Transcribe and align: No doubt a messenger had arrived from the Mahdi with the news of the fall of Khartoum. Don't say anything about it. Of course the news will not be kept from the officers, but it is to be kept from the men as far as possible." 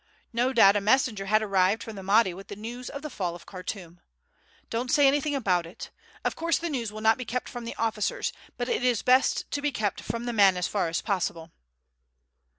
No 0.33 0.51
doubt 0.51 0.75
a 0.75 0.81
messenger 0.81 1.27
had 1.27 1.43
arrived 1.43 1.83
from 1.83 1.95
the 1.95 2.01
Mahdi 2.01 2.33
with 2.33 2.47
the 2.47 2.55
news 2.55 2.89
of 2.89 3.03
the 3.03 3.09
fall 3.11 3.35
of 3.35 3.45
Khartoum. 3.45 4.01
Don't 4.71 4.89
say 4.89 5.05
anything 5.07 5.35
about 5.35 5.67
it. 5.67 5.91
Of 6.25 6.35
course 6.35 6.57
the 6.57 6.71
news 6.71 6.91
will 6.91 7.01
not 7.01 7.19
be 7.19 7.23
kept 7.23 7.47
from 7.47 7.65
the 7.65 7.75
officers, 7.75 8.33
but 8.57 8.67
it 8.67 8.83
is 8.83 9.03
to 9.03 9.61
be 9.61 9.71
kept 9.71 10.01
from 10.01 10.25
the 10.25 10.33
men 10.33 10.57
as 10.57 10.65
far 10.67 10.87
as 10.87 11.01
possible." 11.01 11.51